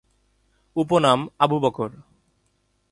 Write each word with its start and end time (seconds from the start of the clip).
উপনাম: 0.75 1.19
আবু 1.39 1.57
বকর। 1.59 1.91